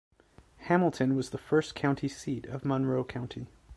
Hamilton 0.61 1.15
was 1.15 1.29
the 1.29 1.37
first 1.37 1.75
county 1.75 2.07
seat 2.07 2.47
of 2.47 2.65
Monroe 2.65 3.03
County. 3.03 3.45